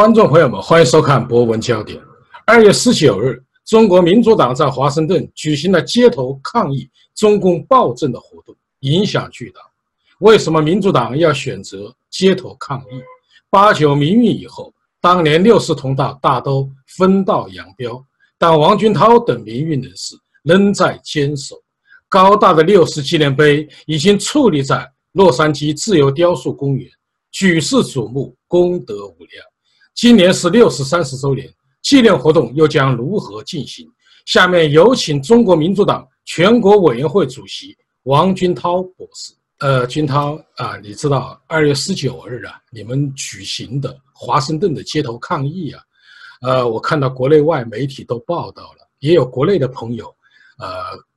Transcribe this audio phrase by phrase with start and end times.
[0.00, 1.98] 观众朋友们，欢迎收看《博文焦点》。
[2.46, 9.60] 二月十九日，中国民主党在华盛顿举行了街头抗议中共暴政的活动，影响巨大。
[10.20, 13.02] 为什么民主党要选择街头抗议？
[13.50, 14.72] 八九民运以后，
[15.02, 18.02] 当年六四同道大都分道扬镳，
[18.38, 21.54] 但王军涛等民运人士仍在坚守。
[22.08, 26.90] 高大的六四纪念碑已经矗立在洛杉矶自由雕塑公园，
[27.30, 29.44] 举世瞩目，功德无量。
[29.94, 33.86] 今年是六四三十周年，纪念活动又将如何进行？
[34.26, 39.34] 下面有请中国民主党全国委员会主席王军涛博士。
[39.58, 45.82] 呃，军涛啊，你知道二月十九日啊，你们举行的华盛顿的街头抗议啊，
[46.40, 50.06] 呃，我看到国内外媒体都报道了，也有国内的朋友。
[50.58, 50.68] 呃，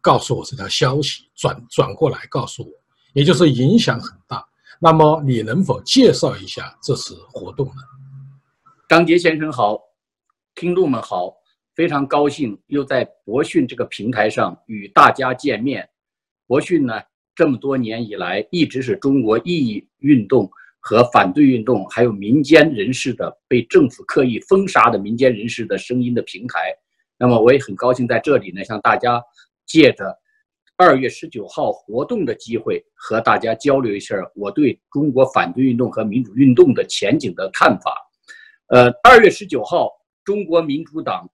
[0.01, 2.71] 告诉我这条消息，转转过来告诉我，
[3.13, 4.45] 也就是影响很大。
[4.79, 7.73] 那么你能否介绍一下这次活动呢？
[8.93, 9.81] 张杰先生好，
[10.53, 11.33] 听众们好，
[11.73, 15.89] 非常高兴又在博讯这个平台上与大家见面。
[16.45, 17.01] 博讯呢，
[17.33, 20.47] 这么多年以来一直是中国异议运动
[20.79, 26.71] 和反对运动，还有民间人士的被政府刻意封杀的民间人士的声音的平台。
[27.17, 29.19] 那么我也很高兴在这里呢，向大家
[29.65, 30.15] 借着
[30.77, 37.91] 二月十九号活动的机会，和大家交流一下我对中国反对运动和民主运动的前景的看法。
[38.67, 39.91] 呃，二月十九号，
[40.23, 41.29] 中国民主党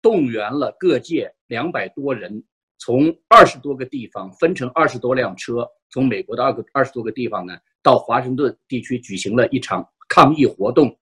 [0.00, 2.42] 动员了各界两百多人，
[2.78, 10.96] 从二十多个地方分成二十多辆车，从美国的二个二十多个地方呢，到华盛顿地区举行了一场抗议活动。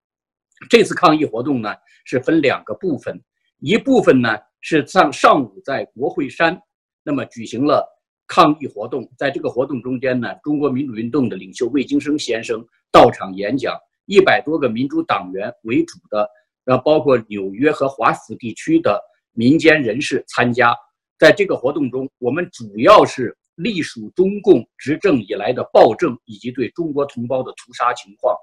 [0.70, 1.75] 这次抗议活动呢，
[2.06, 3.22] 是分两个部分。
[3.59, 4.31] 一部分呢
[4.62, 6.59] 是上上午在国会山，
[7.05, 7.87] 那么举行了
[8.27, 9.06] 抗议活动。
[9.19, 13.78] 在这个活动中间呢，中国民主运动的领袖魏京生先生到场演讲，
[14.12, 16.28] 一百多个民主党员为主的，
[16.67, 19.00] 呃，包括纽约和华府地区的
[19.33, 20.77] 民间人士参加。
[21.19, 28.37] 在这个活动中，我们主要是隶属中共执政以来的暴政以及对中国同胞的屠杀情况，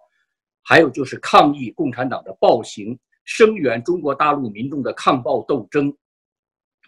[0.64, 2.98] 还有就是抗议共产党的暴行。
[3.26, 5.96] 声援中国大陆民众的抗暴斗争，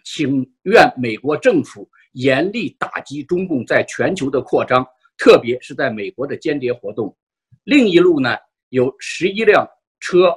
[0.04, 4.84] 请愿美国政府严厉打击中共在全球的扩张，
[5.16, 7.16] 特别是在美国的间谍活动。
[7.62, 8.36] 另一路呢，
[8.72, 9.68] 有十一辆
[10.00, 10.34] 车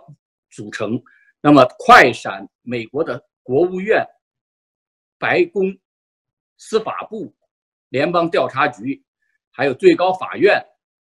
[0.49, 1.01] 组成，
[1.39, 4.05] 那么快闪美国的国务院、
[5.17, 5.73] 白宫、
[6.57, 7.33] 司法部、
[7.87, 9.01] 联邦调查局，
[9.51, 10.61] 还有最高法院。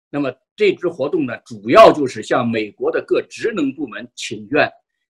[0.09, 4.69] 那么这支活动呢，主要就是向美国的各职能部门请愿。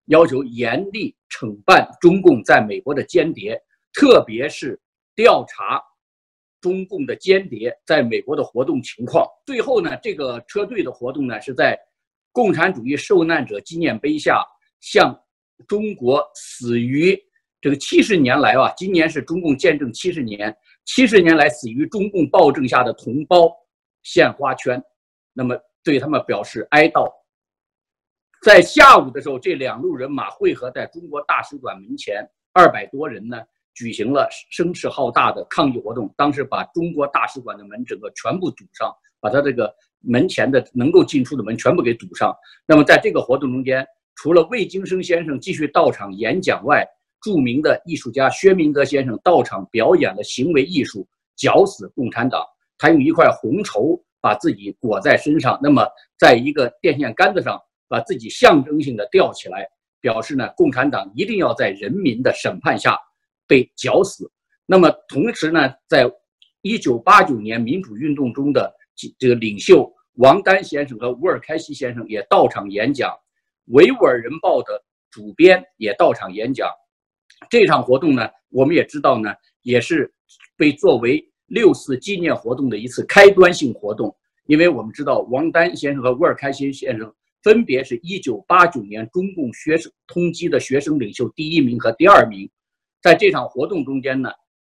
[0.08, 3.58] 要求严厉惩办中共在美国的间谍，
[3.94, 4.78] 特别是
[5.16, 5.82] 调查
[6.60, 9.26] 中共的间谍在美国的活动情况。
[9.46, 11.80] 最后呢，这个车队的活动呢，是在
[12.40, 14.42] 共产主义受难者纪念碑下，
[14.80, 15.14] 向
[15.68, 17.22] 中国死于
[17.60, 20.56] 这个七十年来啊，今年是中共建政七十年，
[20.86, 23.54] 七十年来死于中共暴政下的同胞
[24.04, 24.82] 献花圈，
[25.34, 27.12] 那么对他们表示哀悼。
[28.42, 33.38] 在下午的时候，这两路人马汇合在中国大使馆门前，二百多人呢，
[33.74, 36.10] 举行了声势浩大的抗议活动。
[36.16, 42.36] 当时把中国大使馆的门整个全部堵上，把他这个门前的能够进出的门全部给堵上。
[42.66, 46.86] 那么在这个活动中间，除了魏京生先生继续到场演讲外，
[47.22, 52.44] 著名的艺术家薛明德先生到场表演了行为艺术“绞死共产党”。
[52.78, 55.86] 他用一块红绸把自己裹在身上，那么
[56.18, 57.60] 在一个电线杆子上。
[57.92, 59.68] 把自己象征性的吊起来，
[60.00, 62.96] 表示呢，共产党一定要在人民的审判下
[63.48, 64.32] 被绞死。
[64.68, 66.08] 那么同时呢，在
[66.62, 68.72] 一九八九年民主运动中的
[69.18, 73.10] 这个领袖王丹先生和乌尔开西先生也到场演讲，
[73.66, 76.70] 《维吾尔人报》的主编也到场演讲。
[77.50, 80.12] 这场活动呢，我们也知道呢，也是
[80.58, 84.16] 被作为六四纪念活动的一次开端性活动，
[84.48, 87.14] 因为我们知道王丹先生和乌尔开西先生。
[87.42, 92.52] 分别是一九八九年中共学生通缉的学生领袖第一名和第二名，
[93.02, 94.30] 在这场活动中间呢，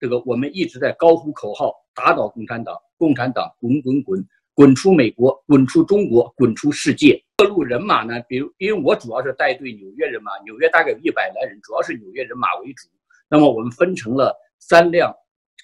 [0.05, 4.23] 这个我们一直在高呼口号，打倒共产党，共产党滚滚滚，
[4.53, 7.19] 滚出美国，滚出中国，滚出世界。
[7.37, 12.87] 各路人马呢，比如因为我主要是带队纽约人马，纽约大概有一百来人，主要是纽约人马为主。
[13.27, 15.11] 那么我们分成了三辆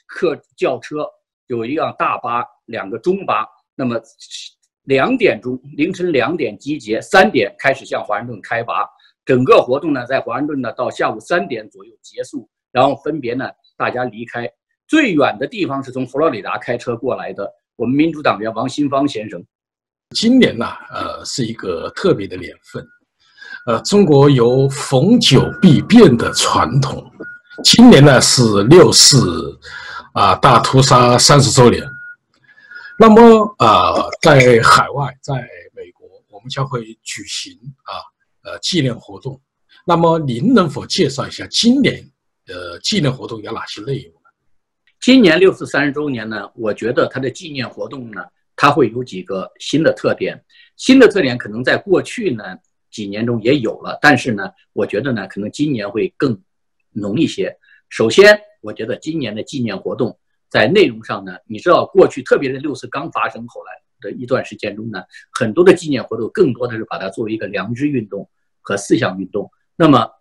[0.08, 1.08] 客轿车，
[1.46, 3.48] 有一辆大巴，两个中巴。
[3.76, 4.02] 那么。
[4.86, 8.90] 两点钟，凌晨两点集结，三点开始向华盛顿开拔。
[9.24, 13.46] 整个活动呢，在华盛顿呢到下午三点左右结束，然后分别呢
[13.78, 14.50] 大家离开。
[14.88, 19.42] 最远的地方是从佛罗里达开车过来的，我们民主党员王新芳先生。
[20.14, 22.86] 今年呢，呃，是一个特别的年份，
[23.68, 27.10] 呃，中国有逢九必变的传统，
[27.64, 29.58] 今年呢是六四
[30.14, 31.82] 啊大屠杀三十周年。
[33.00, 35.36] 那么啊，在海外，在
[35.74, 37.54] 美国，我们将会举行
[37.84, 37.96] 啊
[38.44, 39.42] 呃纪念活动。
[39.86, 42.04] 那么您能否介绍一下今年
[42.52, 44.30] 呃纪念活动有哪些内容呢？
[45.00, 48.24] 今年六四三十周年呢，我觉得它的纪念活动呢，
[48.56, 50.44] 它会有几个新的特点。
[50.76, 52.44] 新的特点可能在过去呢。
[52.92, 56.38] 几年中也有了，但是呢，我觉得呢，可能今年会更
[56.92, 57.58] 浓一些。
[57.88, 60.20] 首先，我觉得今年的纪念活动
[60.50, 63.72] 在内容上呢，你知道，过去特别是六四刚发生后来
[64.02, 69.50] 的一段时间中呢，很多的纪念活动更多的是把它作为一个良知运动和思想运动。
[69.78, 70.12] 那么，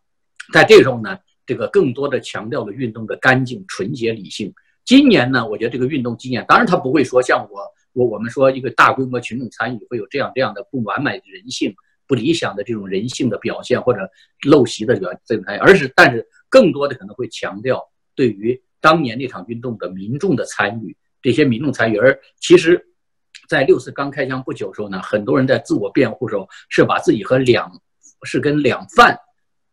[0.53, 4.53] 在这个时候呢，这个更多的强调了运动的干净、纯洁、理性。
[4.85, 7.61] 今年呢，我觉得这个运动纪念，当然它不会说像我
[7.93, 11.75] 我我们说一个大规模群众参与会有这样这样的不完美的人性。
[12.07, 14.01] 不理想的这种人性的表现或者
[14.45, 17.81] 陋习的表这种态，而是但是更多的可能会强调
[18.17, 21.97] 对于当年那场运动的民众的参与，这些民众参与。
[21.97, 22.85] 而其实，
[23.49, 27.71] 在六四刚开枪不久的时候呢，很多人在自我辩护时候是把自己和两
[28.25, 29.17] 是跟两犯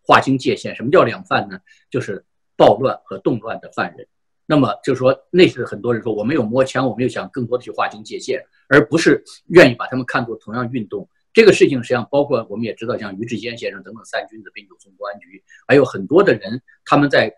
[0.07, 0.73] 划清界限。
[0.73, 1.59] 什么叫两犯呢？
[1.91, 2.23] 就是
[2.55, 4.07] 暴乱和动乱的犯人。
[4.45, 11.05] 那么就是说，那是很多人说我没有摸枪，我没有想更多的去划清界限，而不是愿意把他们看作同样运动。
[11.33, 17.31] 这个事情实际上包括我们也知道，像于志坚先生等等三君子被扭送公安局，还有很多的人，他们在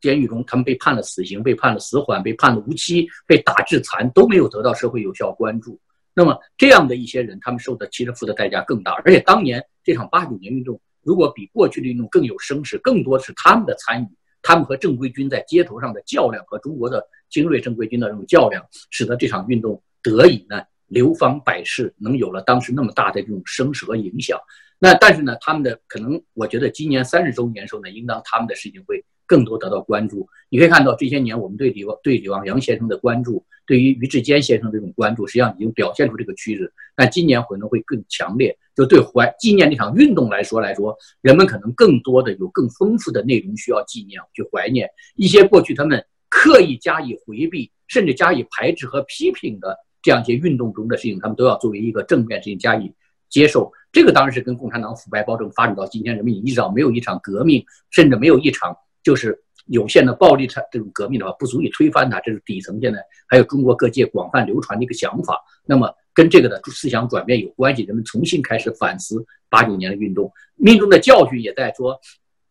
[0.00, 5.80] 监狱中，他们被判了死刑，被判了死缓，被判了无期，被打致残，都没有得到社会有效关注。
[6.14, 8.92] 那么这样的一些人，他们受的其实付的代价更大。
[9.04, 14.08] 而且当年这场八九年运动，如果比过去的运动更有声势，更多是他们的参与，
[14.42, 20.62] 他们和正规军在街头上的较量，和中国的精锐正规军的这种较量，使得这场运动得以呢。
[20.88, 24.38] 流芳百世，能有了当时那么大的这种声势和影响。
[24.78, 30.28] 那但是呢，他们的可能，我觉得今年三十周年时候呢，应当他们的事情会更多得到关注。
[30.50, 36.70] 你可以看到这些年我们对李对李望洋先生的关注，对于于志坚先生这种关注，实际上已经表现出这个趋势。
[36.94, 38.54] 但今年可能会更强烈。
[38.74, 49.76] 就对怀纪念这场运动来说来说，人们可能更多的有更丰富的内容需要纪念去怀念一些过去他们刻意加以回避，甚至加以排斥和批评的。
[50.04, 52.92] 这样一些运动中的事情，他们都要作为一个正面事情加以
[53.28, 53.70] 接受。
[53.92, 62.18] 这个当然是跟共产党腐败暴政发展到今天，人们意识到没有一场革命，甚至没有一场就是有限的暴力产这种革命的话，不足以推翻它。
[62.18, 62.98] 这是底层现在
[63.28, 65.40] 还有中国各界广泛流传的一个想法。
[65.64, 71.98] 那么跟这个的思想转变有关系，人们重新开始反思八九年的运动，民众的教训也在说，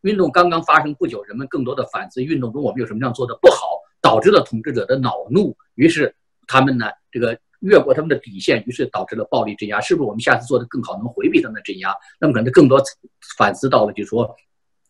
[0.01, 6.15] 运动刚刚发生不久，人们更多的反思运动中我们有什么样做的不好，导致了统治者的恼怒，于是。
[6.47, 9.79] 他们呢，这个越过他们的底线，于是导致了暴力镇压。
[9.79, 11.95] 是不是我们下次做的更好，能回避他们的镇压？
[12.19, 12.81] 那么可能更多
[13.37, 14.35] 反思到了，就是说，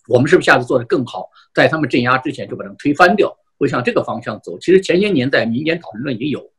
[0.07, 4.57] 我们是不是下次做的更好，在他们镇压之前就把他们推翻掉，会向这个方向走？
[4.57, 6.51] 其实前些年在民间讨论中也有。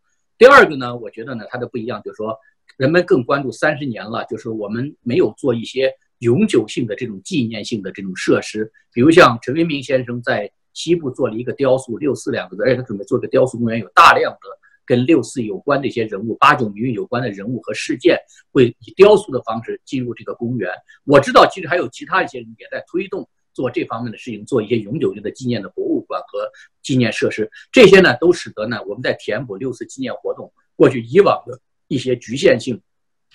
[0.42, 2.36] 第二个呢，我觉得呢，它的不一样就是说，
[2.76, 14.58] 人们更关注三十年了，就是我们没有做一些永久性的这种纪念性的这种设施，比如像陈为民先生在西部做了一个雕塑“六四”两个字，而且他准备做个雕塑公园，有大量的。
[14.84, 18.18] 跟六四有关的一些人物、八九民运有关的人物和事件，
[18.50, 20.68] 会以雕塑的方式进入这个公园。
[21.04, 26.50] 我知道，其实还有其他一些人也在推动做这方面的事情，做一些永久性的纪念的博物馆和
[26.82, 27.50] 纪念设施。
[27.70, 32.80] 这些呢，都使得呢，我们在填补六四纪念活动过去以往的一些局限性。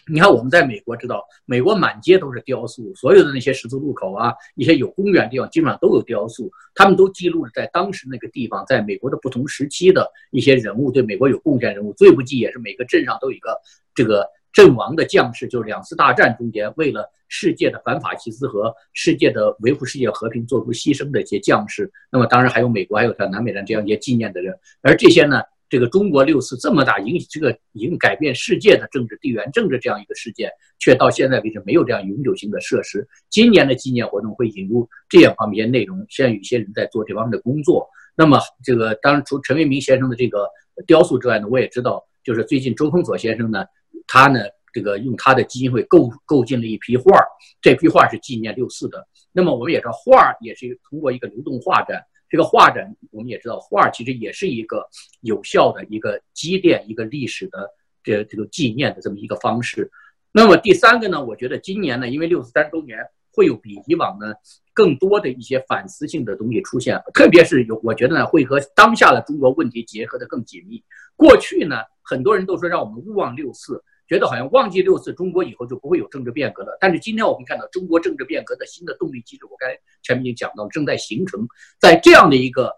[0.10, 6.50] 你看，我们在美国知道，美国满街都是雕塑，所有的那些十字路口啊，一些有公园地方，基本上都有雕塑。
[6.74, 11.92] 他们都记录了在当时那个地方，在美国的不同时期的一些人物，对美国有贡献人物。
[11.94, 13.60] 最不济也是每个镇上都有一个
[13.94, 21.92] 这个阵亡的将士，就是两次大战中间为了世界的反法西斯和世界的维护世界和平做出牺牲的一些将士。
[22.12, 25.42] 那么当然还有美国，还有像南北战这样一些纪念的人，而这些呢？
[25.70, 30.50] 这个中国六次这么大影，这个已经改变世界的政治、地缘政治这样一个事件，
[30.80, 33.06] 却到现在为止没有这样永久性的设施。
[33.30, 37.86] 今年的纪念活动会引入这样方面内容，现在有些人在做这方面的工作。
[38.16, 40.48] 那么，这个当然除陈为民先生的这个
[40.86, 43.66] 雕塑之外呢，我也知道，就是最近周峰佐先生呢，
[44.08, 44.40] 他呢
[44.74, 47.28] 这个用他的基金会购购进了一批画儿，
[47.62, 49.08] 这批画是纪念六四的。
[49.32, 52.02] 那么我们也知道，画儿也是通过一个流动画展。
[52.30, 54.86] 这个画展，我们也知道，画其实也是一个
[55.22, 57.70] 有效的一个积淀一个历史的
[58.04, 59.90] 这这个纪念的这么一个方式。
[60.34, 63.00] 那么第三个呢，我觉得今年呢，因为六十三周年，
[63.32, 64.34] 会有比以往呢
[64.74, 70.84] 更多的一些反思性的东西出现，特别是有，我觉得呢会和当下的中国问题结合的更紧密。
[71.16, 76.78] 过去呢，很多人都说让我们勿忘六四，觉得好像忘记六四，中国以后就不会有政治变革了。
[76.80, 81.46] 但是今天我们看到，中国政治变革的新的动力机制，我刚才前面已经讲到，正在形成。
[81.80, 82.74] 在这样的一个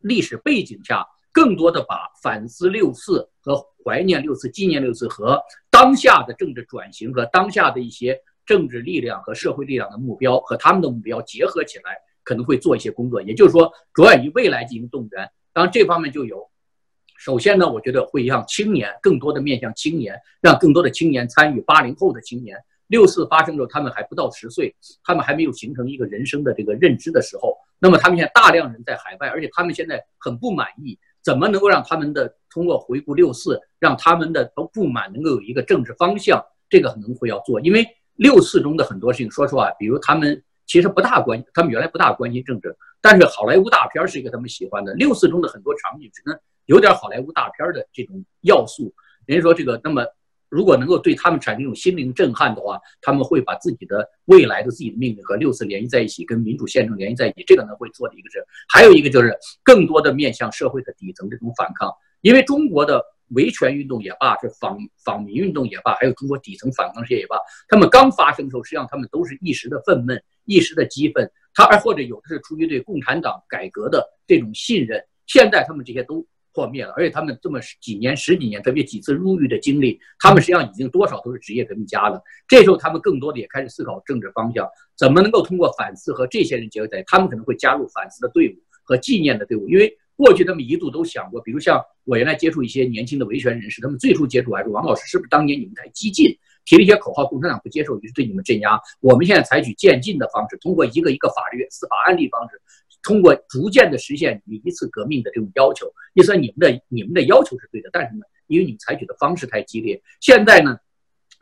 [0.00, 5.38] 历史背景下，更多的把反思六四和怀念六四、纪念六四和
[5.70, 13.20] 当下的政治转型和当下的一些政治力量和社会力量的目标和他们的目标结合起来，可能会做一些工作。
[13.20, 15.30] 也就是说，着眼于未来进行动员。
[15.52, 16.48] 当然，这方面就有。
[17.18, 21.60] 首先呢，我觉得会让青年更多的面向青年，让更多的青年参与。
[21.62, 22.56] 八零后的青年，
[22.88, 36.44] 六四发生的时候，他们还不到十岁，他们还没有形成一个人生的这个认知的时候，那么他们现在大量人在海外，而且他们现在很不满意，怎么能够让他们的通过回顾六四，让他们的不不满能够有一个政治方向？
[36.68, 44.92] 这个可能会要做，因为六四中的很多事情，说实话，比如他们其实不大关，他们原来不大关心政治，但是好莱坞大片是一个他们喜欢的。
[44.94, 46.38] 六四中的很多场景，只能。
[46.66, 48.94] 有点好莱坞大片的这种要素，
[49.24, 50.04] 人家说这个，那么
[50.48, 57.44] 如果能够对他们产生一种心灵震撼的话，他们会把自己的未来的自己的命运和六四联系在一起，跟民主宪政联系在一起。
[57.44, 67.36] 这个呢会做的一个是，还有一个就是更多的面向社会的底层这种反抗，因为中国的维权运动也罢，是访访民运动也罢，还有中国底层反抗事业也罢，
[67.68, 76.24] 他们刚发生的时候，实际上他们都是一时的愤懑，一时的激愤，他而或者有的是出于对共产党改革的这种信任，现在他们这些都。
[76.56, 82.18] 破灭了，而且他们这么几年、十几年，特别几次入狱的经历，他们实际上已经多少都是职业革命家了。
[82.48, 89.68] 这时候，他们更多的也开始思考政治方向，怎么能够通过反思和这些人结合在，他们可能会加入反思的队伍和纪念的队伍。
[89.68, 96.34] 因为过去他们一度都想过，比如像我原来接触一些年轻的维权人士，他们最初接触还是王老师，是不是当年你们太激进，
[96.64, 98.80] 提了一些口号，共产党不接受，于是对你们镇压。
[99.00, 102.58] 我们现在采取渐进的方式，通过一个一个法律、司法案例方式。
[103.06, 110.76] 通过逐渐的实现你一次革命的这种要求，你说你们的你们的要求是对的，但是呢，因为你们采取的方式太激烈，现在呢，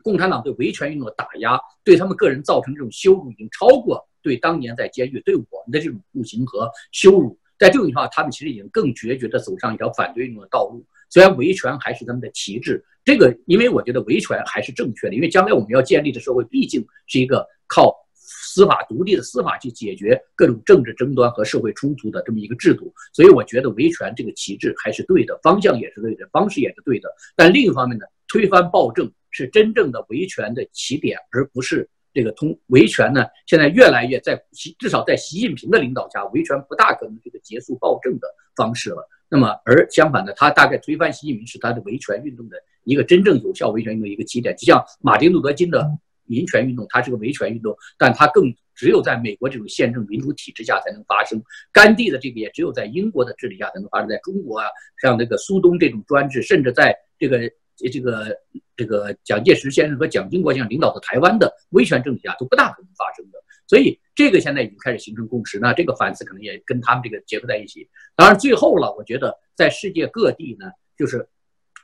[0.02, 7.38] 共产党对维权运动的打压，对他们个人造成这种羞辱，已经超过对当年在监狱对我们的这种酷刑和羞辱。
[7.58, 10.84] 在这种情况下，他们其实已经更决绝地走上一条反对运动的道路。
[11.08, 18.03] 虽然维权还是他们的旗帜，这个因为我觉得维权还是正确的，因为将来我们要建立的社会毕竟是一个靠。
[18.54, 27.12] 司法独立的司法去解决各种政治争端和社会冲突的这么一个制度，所以我觉得维权这个旗帜还是对的，方向也是对的，方式也是对的。
[27.34, 33.24] 但另一方面呢，推翻暴政是真正的维权的起点，而不是这个通维权呢。
[33.44, 39.04] 现在越来越在习，至少在习近平的领导下，维权不大可能这个结束暴政的方式了。
[39.28, 45.90] 那么而相反呢，他大概推翻习近平是他的维权运动的一个真正有效维权运动一个起点，就像马丁路德金的。
[46.26, 51.40] 民权运动，它是个维权运动，但它更只有在美国这种宪政民主体制下才能发生。
[51.72, 54.08] 甘地的这个也只有在英国的治理下才能发生。
[54.08, 54.66] 在中国啊，
[55.00, 57.40] 像那个苏东这种专制，甚至在这个
[57.76, 58.36] 这个
[58.76, 63.38] 这个蒋介石先生和蒋经国先生领导的台湾的威权政体下，都不大可能发生的。
[63.66, 65.58] 所以这个现在已经开始形成共识。
[65.58, 67.88] 那这个反思可能也跟他们这个结合在一起。
[68.16, 70.66] 当然，最后了，我觉得在世界各地呢，
[70.98, 71.26] 就是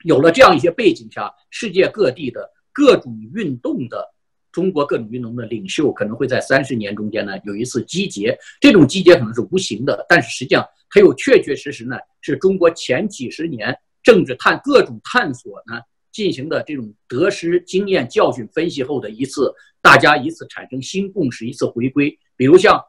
[0.05, 4.13] 有了这样一些背景下，世界各地的各种运动的。
[4.53, 15.81] 中国各种运动的领袖可能会在三十年中间呢有一次集结，这种集结可能是无形的，但是实际上它又确确实实呢是中国前几十年政治探各种探索呢
[16.13, 22.19] 进行的这种得失经验教训分析后的一次，大家一次产生新共识，一次回归。
[22.37, 22.81] 比如像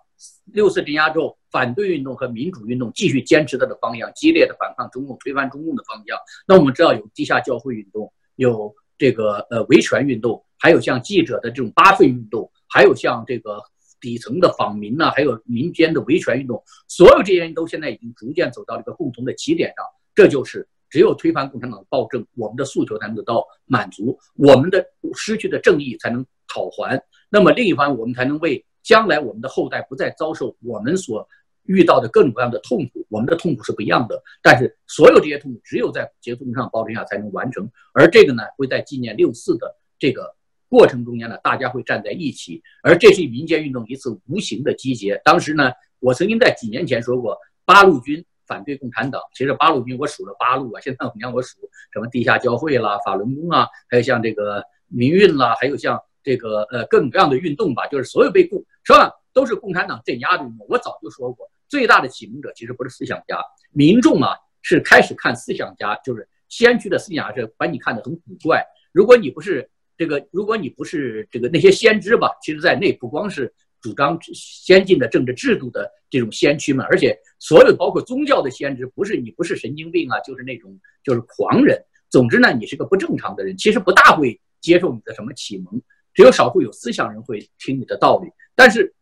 [0.46, 6.18] 六四镇压之后，反对运动和民主运动继续坚持它的方向，激烈的反抗中共、推翻中共的方向。
[6.48, 10.46] 那我们知道有地下教会运动，有这个呃维权运动。
[10.60, 13.60] 还有像记者的这种八份运动，还有像这个
[14.00, 19.84] 底层的访民呢，还有民间的维权运动，所有这些人都现在已经逐渐走到了一个共同的起点上。
[20.14, 27.02] 这就是只有推翻共产党的暴政，我们的诉求才能得到满足，我们的失去的正义才能讨还。
[27.28, 31.28] 那么另一方，我们才能为将来我们的后代不再遭受我们所。
[31.64, 37.70] 遇到的各种各样的痛苦，我们的痛苦是不一样的，但是所有这些痛苦只有在结束上暴政下才能完成。
[37.94, 40.36] 而这个呢，会在纪念六四的这个。
[40.72, 45.20] 过程中间呢，大家会站在一起，而这是民间运动一次无形的集结。
[45.26, 49.22] 当时呢，我曾经在几年前说过，八路军反对共产党。
[49.36, 51.58] 其实八路军我数了八路啊，现在我们让我数
[51.92, 60.66] 什么地下教会啦、法轮功啊，还有像这个民运啦，还有像这个呃各种各样的运动吧，就是所有被共是吧，都是共产党镇压的运动。
[60.70, 63.38] 我早就说过，最大的启蒙者其实不是思想家，
[63.72, 68.66] 民众啊是开始看思想家，就是先驱的思想家是把你看得很古怪。
[68.92, 69.70] 如果你不是。
[69.98, 81.80] 这个，如果你不是这个那些先知吧，其实在内不光是主张先进的政治制度的这种先驱们，而且所有包括宗教的先知，不是你不是神经病啊，就是那种就是狂人。
[82.10, 85.80] 总之呢，你是个不正常的人，其实不大会接受你的什么启蒙，
[86.14, 88.30] 只有少数有思想人会听你的道理。
[88.56, 88.94] 但是，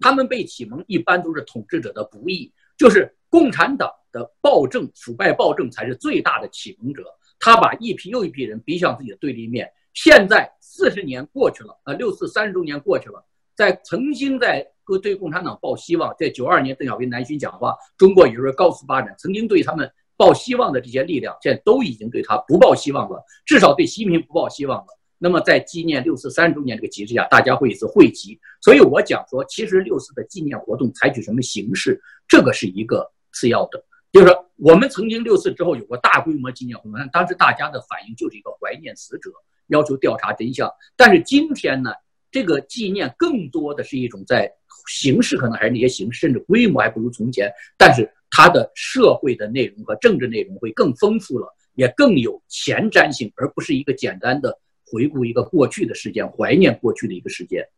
[0.00, 7.04] 他们被启蒙一般都是统治者的不义，就是共产党的暴政、腐败暴政才是最大的启蒙者。
[7.38, 9.70] 他把一批又一批人逼向自己的对立面。
[9.92, 13.24] 现在四十年过去了，啊，六四三十周年过去了，
[13.54, 14.66] 在曾经在
[15.02, 24.86] 对共产党抱希望，在九二年邓小平南巡讲话，中国也是高速发展，曾经对他们抱希望的这些力量，现在都已经对他不抱希望了，至少对习近平不抱希望了。
[25.24, 28.38] 那么在纪念六四三十周年这个旗帜下，大家会一次汇集。
[28.60, 33.82] 所以我讲说，其实六四的纪念活动采取什么形式，这个是一个次要的。
[34.12, 39.30] 就是说，我们曾经六四之后有过大规模纪念活动，当时大家的反应就是一个怀念死者。
[39.68, 41.90] 要求调查真相，但是今天呢，
[42.30, 44.52] 这个纪念更多的是一种在
[44.90, 54.54] 形式，可能还是那些形式，甚至规模还不如从前，但是它的社会的内容和政治内容会更丰富了，也更有前瞻性，而不是一个简单的
[54.94, 57.68] 回顾一个过去的事件、怀念过去的一个事件。